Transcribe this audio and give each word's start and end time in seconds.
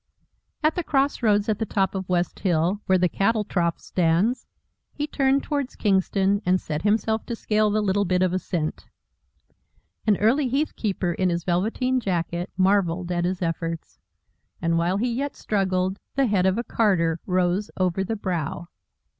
At 0.63 0.73
the 0.73 0.83
cross 0.83 1.21
roads 1.21 1.47
at 1.47 1.59
the 1.59 1.65
top 1.67 1.93
of 1.93 2.09
West 2.09 2.39
Hill, 2.39 2.81
where 2.87 2.97
the 2.97 3.07
cattle 3.07 3.43
trough 3.43 3.79
stands, 3.79 4.47
he 4.91 5.05
turned 5.05 5.43
towards 5.43 5.75
Kingston 5.75 6.41
and 6.43 6.59
set 6.59 6.81
himself 6.81 7.23
to 7.27 7.35
scale 7.35 7.69
the 7.69 7.81
little 7.83 8.03
bit 8.05 8.23
of 8.23 8.33
ascent. 8.33 8.87
An 10.07 10.17
early 10.17 10.47
heath 10.47 10.75
keeper, 10.75 11.11
in 11.13 11.29
his 11.29 11.43
velveteen 11.43 11.99
jacket, 11.99 12.49
marvelled 12.57 13.11
at 13.11 13.25
his 13.25 13.43
efforts. 13.43 13.99
And 14.59 14.79
while 14.79 14.97
he 14.97 15.13
yet 15.13 15.35
struggled, 15.35 15.99
the 16.15 16.25
head 16.25 16.47
of 16.47 16.57
a 16.57 16.63
carter 16.63 17.19
rose 17.27 17.69
over 17.77 18.03
the 18.03 18.15
brow. 18.15 18.69